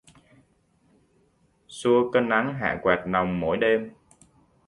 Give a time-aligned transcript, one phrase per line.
[1.67, 3.91] Xua cơn nắng hạ quạt nồng mỗi đêm